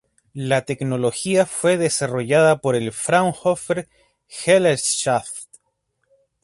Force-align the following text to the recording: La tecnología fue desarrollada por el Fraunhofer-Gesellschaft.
La 0.33 0.65
tecnología 0.65 1.45
fue 1.45 1.77
desarrollada 1.77 2.57
por 2.59 2.75
el 2.75 2.91
Fraunhofer-Gesellschaft. 2.91 5.59